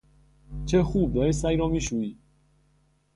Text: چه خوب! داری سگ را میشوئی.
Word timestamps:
چه 0.65 0.83
خوب! 0.83 1.13
داری 1.13 1.31
سگ 1.31 1.55
را 1.59 1.67
میشوئی. 1.67 2.17